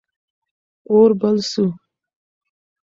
اور 0.89 1.09
بل 1.19 1.35
سو. 1.51 1.65